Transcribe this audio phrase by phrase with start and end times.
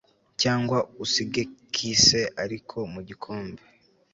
[0.41, 1.41] cyangwa usige
[1.73, 3.61] kisse ariko mugikombe